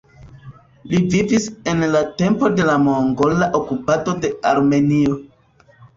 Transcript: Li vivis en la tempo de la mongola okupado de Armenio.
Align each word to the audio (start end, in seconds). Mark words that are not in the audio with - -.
Li 0.93 1.01
vivis 1.15 1.43
en 1.73 1.83
la 1.95 2.01
tempo 2.21 2.49
de 2.61 2.65
la 2.71 2.77
mongola 2.87 3.51
okupado 3.61 4.17
de 4.25 4.33
Armenio. 4.53 5.21